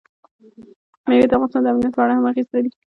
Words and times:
مېوې 1.07 1.25
د 1.27 1.31
افغانستان 1.35 1.61
د 1.63 1.67
امنیت 1.71 1.93
په 1.95 2.01
اړه 2.03 2.13
هم 2.15 2.25
اغېز 2.31 2.47
لري. 2.55 2.69